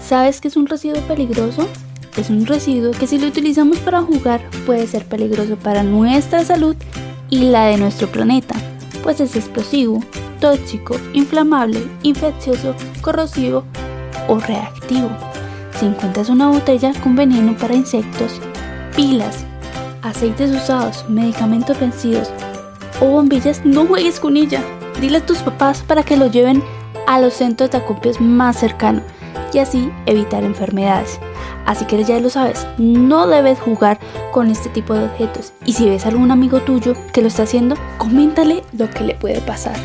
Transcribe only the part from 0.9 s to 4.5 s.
peligroso? Es un residuo que si lo utilizamos para jugar